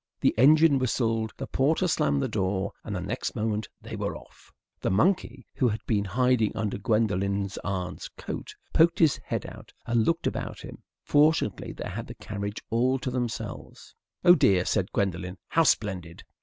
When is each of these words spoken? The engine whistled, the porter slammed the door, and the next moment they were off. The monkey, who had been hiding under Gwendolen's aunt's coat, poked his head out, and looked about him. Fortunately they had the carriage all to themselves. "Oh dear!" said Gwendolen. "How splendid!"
The 0.21 0.33
engine 0.35 0.79
whistled, 0.79 1.31
the 1.37 1.45
porter 1.45 1.87
slammed 1.87 2.23
the 2.23 2.27
door, 2.27 2.71
and 2.83 2.95
the 2.95 3.01
next 3.01 3.35
moment 3.35 3.69
they 3.83 3.95
were 3.95 4.17
off. 4.17 4.51
The 4.79 4.89
monkey, 4.89 5.45
who 5.53 5.67
had 5.67 5.85
been 5.85 6.05
hiding 6.05 6.55
under 6.57 6.79
Gwendolen's 6.79 7.59
aunt's 7.63 8.07
coat, 8.17 8.55
poked 8.73 8.97
his 8.97 9.17
head 9.17 9.45
out, 9.45 9.73
and 9.85 10.03
looked 10.03 10.25
about 10.25 10.61
him. 10.61 10.81
Fortunately 11.03 11.71
they 11.71 11.87
had 11.89 12.07
the 12.07 12.15
carriage 12.15 12.63
all 12.71 12.97
to 12.97 13.11
themselves. 13.11 13.93
"Oh 14.25 14.33
dear!" 14.33 14.65
said 14.65 14.91
Gwendolen. 14.91 15.37
"How 15.49 15.61
splendid!" 15.61 16.23